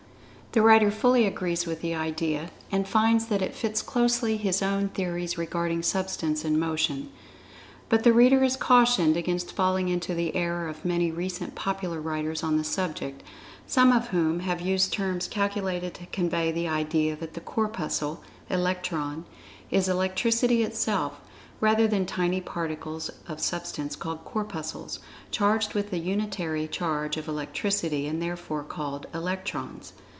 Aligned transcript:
The 0.53 0.61
writer 0.61 0.91
fully 0.91 1.25
agrees 1.25 1.65
with 1.65 1.81
this 1.81 1.95
idea, 1.95 2.51
and 2.73 2.85
finds 2.85 3.27
that 3.27 3.41
it 3.41 3.55
fits 3.55 3.81
closely 3.81 4.35
his 4.35 4.61
own 4.61 4.89
theories 4.89 5.37
regarding 5.37 5.81
Substance 5.81 6.43
and 6.43 6.59
Motion. 6.59 7.09
But 7.87 8.03
the 8.03 8.11
reader 8.11 8.43
is 8.43 8.57
cautioned 8.57 9.15
against 9.15 9.53
falling 9.53 9.87
into 9.87 10.13
the 10.13 10.35
error 10.35 10.67
of 10.67 10.83
many 10.83 11.09
recent 11.09 11.55
popular 11.55 12.01
writers 12.01 12.43
on 12.43 12.57
the 12.57 12.65
subject, 12.65 13.23
some 13.65 13.93
of 13.93 14.09
whom 14.09 14.41
have 14.41 14.59
used 14.59 14.91
terms 14.91 15.29
calculated 15.29 15.93
to 15.93 16.05
convey 16.07 16.51
the 16.51 16.67
idea 16.67 17.15
that 17.15 17.33
the 17.33 17.39
Corpuscle 17.39 18.21
(Electron) 18.49 19.23
is 19.69 19.87
Electricity 19.87 20.63
itself, 20.63 21.21
rather 21.61 21.87
than 21.87 22.05
tiny 22.05 22.41
particles 22.41 23.09
of 23.25 23.39
Substance 23.39 23.95
called 23.95 24.25
Corpuscles, 24.25 24.99
charged 25.31 25.75
with 25.75 25.91
the 25.91 25.99
unitary 25.99 26.67
charge 26.67 27.15
of 27.15 27.29
Electricity,[Pg 27.29 28.05
75] 28.07 28.13
and 28.13 28.21
therefore 28.21 28.63
called 28.63 29.05
"Electrons." 29.13 29.93